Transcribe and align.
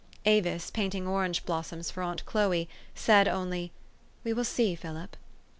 Avis, 0.25 0.71
painting 0.71 1.05
orange 1.05 1.45
blossoms 1.45 1.91
for 1.91 2.01
aunt 2.01 2.25
Chloe, 2.25 2.67
said 2.95 3.27
only," 3.27 3.71
We 4.23 4.33
will 4.33 4.43
see, 4.43 4.73
Philip. 4.73 5.15